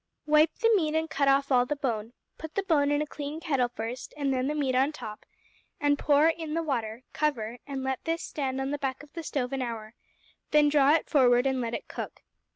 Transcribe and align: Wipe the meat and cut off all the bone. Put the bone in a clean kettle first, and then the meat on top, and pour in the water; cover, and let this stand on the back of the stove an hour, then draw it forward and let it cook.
Wipe 0.25 0.55
the 0.57 0.73
meat 0.75 0.95
and 0.95 1.11
cut 1.11 1.27
off 1.27 1.51
all 1.51 1.67
the 1.67 1.75
bone. 1.75 2.13
Put 2.39 2.55
the 2.55 2.63
bone 2.63 2.89
in 2.89 3.03
a 3.03 3.05
clean 3.05 3.39
kettle 3.39 3.69
first, 3.69 4.15
and 4.17 4.33
then 4.33 4.47
the 4.47 4.55
meat 4.55 4.73
on 4.73 4.91
top, 4.91 5.27
and 5.79 5.99
pour 5.99 6.27
in 6.29 6.55
the 6.55 6.63
water; 6.63 7.03
cover, 7.13 7.59
and 7.67 7.83
let 7.83 8.03
this 8.03 8.23
stand 8.23 8.59
on 8.59 8.71
the 8.71 8.79
back 8.79 9.03
of 9.03 9.13
the 9.13 9.21
stove 9.21 9.53
an 9.53 9.61
hour, 9.61 9.93
then 10.49 10.69
draw 10.69 10.95
it 10.95 11.07
forward 11.07 11.45
and 11.45 11.61
let 11.61 11.75
it 11.75 11.87
cook. 11.87 12.23